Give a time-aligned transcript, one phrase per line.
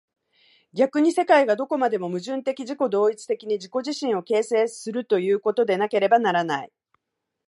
[0.73, 6.71] 逆に世界がどこまでも矛盾的自己同一的に自己自身を形成するということでなければならない。